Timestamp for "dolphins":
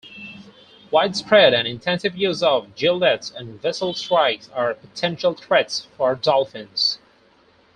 6.15-6.97